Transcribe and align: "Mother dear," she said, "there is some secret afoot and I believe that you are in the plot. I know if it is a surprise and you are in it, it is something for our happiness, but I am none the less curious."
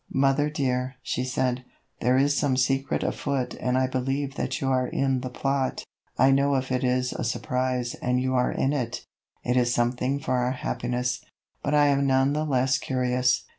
"Mother 0.15 0.49
dear," 0.49 0.95
she 1.03 1.23
said, 1.23 1.63
"there 1.99 2.17
is 2.17 2.35
some 2.35 2.57
secret 2.57 3.03
afoot 3.03 3.53
and 3.59 3.77
I 3.77 3.85
believe 3.85 4.33
that 4.33 4.59
you 4.59 4.67
are 4.67 4.87
in 4.87 5.19
the 5.21 5.29
plot. 5.29 5.83
I 6.17 6.31
know 6.31 6.55
if 6.55 6.71
it 6.71 6.83
is 6.83 7.13
a 7.13 7.23
surprise 7.23 7.93
and 8.01 8.19
you 8.19 8.33
are 8.33 8.51
in 8.51 8.73
it, 8.73 9.03
it 9.43 9.55
is 9.55 9.71
something 9.71 10.19
for 10.19 10.37
our 10.37 10.53
happiness, 10.53 11.23
but 11.61 11.75
I 11.75 11.85
am 11.89 12.07
none 12.07 12.33
the 12.33 12.45
less 12.45 12.79
curious." 12.79 13.43